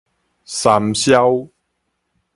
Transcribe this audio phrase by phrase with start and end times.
[0.45, 1.47] 山魈